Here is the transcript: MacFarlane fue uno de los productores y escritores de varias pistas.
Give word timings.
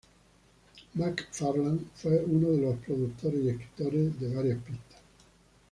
MacFarlane 0.95 1.81
fue 1.93 2.25
uno 2.25 2.49
de 2.49 2.57
los 2.57 2.75
productores 2.77 3.39
y 3.39 3.49
escritores 3.49 4.19
de 4.19 4.33
varias 4.35 4.57
pistas. 4.63 4.99